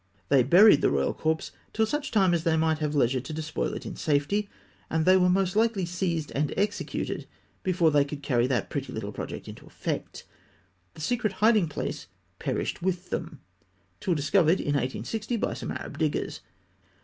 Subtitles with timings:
[0.29, 3.71] They buried the royal corpse till such time as they might have leisure to despoil
[3.75, 4.49] it in safety;
[4.89, 7.27] and they were most likely seized and executed
[7.61, 10.23] before they could carry that pretty little project into effect.
[10.95, 12.07] The secret of their hiding place
[12.39, 13.41] perished with them,
[13.99, 16.39] till discovered in 1860 by some Arab diggers.